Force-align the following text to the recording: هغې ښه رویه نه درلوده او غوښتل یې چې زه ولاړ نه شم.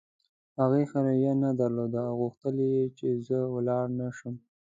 هغې 0.59 0.83
ښه 0.89 0.99
رویه 1.05 1.33
نه 1.43 1.49
درلوده 1.61 1.99
او 2.07 2.13
غوښتل 2.21 2.55
یې 2.73 2.81
چې 2.97 3.07
زه 3.27 3.39
ولاړ 3.55 3.85
نه 3.99 4.07
شم. 4.17 4.35